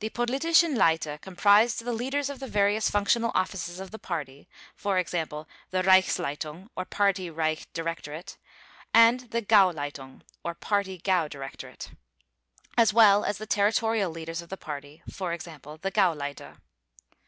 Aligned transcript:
The 0.00 0.08
Politischen 0.10 0.74
Leiter 0.74 1.16
comprised 1.18 1.78
the 1.84 1.92
leaders 1.92 2.28
of 2.28 2.40
the 2.40 2.48
various 2.48 2.90
functional 2.90 3.30
offices 3.36 3.78
of 3.78 3.92
the 3.92 4.00
Party 4.00 4.48
(for 4.74 4.98
example, 4.98 5.46
the 5.70 5.84
Reichsleitung, 5.84 6.70
or 6.76 6.84
Party 6.84 7.30
Reich 7.30 7.72
Directorate, 7.72 8.36
and 8.92 9.30
the 9.30 9.42
Gauleitung, 9.42 10.22
or 10.42 10.54
Party 10.56 10.98
Gau 10.98 11.28
Directorate), 11.28 11.92
as 12.76 12.92
well 12.92 13.24
as 13.24 13.38
the 13.38 13.46
territorial 13.46 14.10
leaders 14.10 14.42
of 14.42 14.48
the 14.48 14.56
Party 14.56 15.04
(for 15.08 15.32
example, 15.32 15.78
the 15.78 15.92
Gauleiter). 15.92 16.56